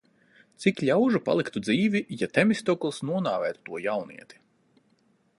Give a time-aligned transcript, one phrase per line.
[0.63, 4.41] Cik ļaužu paliktu dzīvi, ja Temistokls nonāvētu to jaunieti?